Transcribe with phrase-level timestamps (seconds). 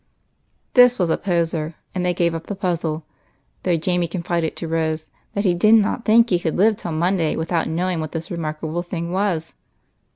[0.73, 3.05] This was a poser, and they gave up the puzzle,
[3.61, 7.35] though Jamie confided to Rose that he did not think he could live till Monday
[7.35, 9.53] without knowing what this remarkable thing was.